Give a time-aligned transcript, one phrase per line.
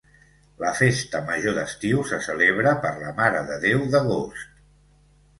[0.61, 4.49] La festa major d'estiu se celebra per la Mare de Déu d'Agost.